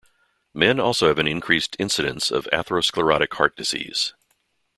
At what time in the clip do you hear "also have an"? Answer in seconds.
0.79-1.27